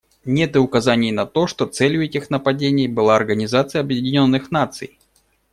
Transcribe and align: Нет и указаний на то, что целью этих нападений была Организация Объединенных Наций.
Нет 0.25 0.55
и 0.55 0.57
указаний 0.57 1.11
на 1.11 1.27
то, 1.27 1.45
что 1.45 1.67
целью 1.67 2.01
этих 2.03 2.31
нападений 2.31 2.87
была 2.87 3.15
Организация 3.15 3.81
Объединенных 3.81 4.49
Наций. 4.49 4.97